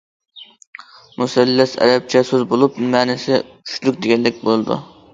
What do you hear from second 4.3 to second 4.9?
بولىدۇ.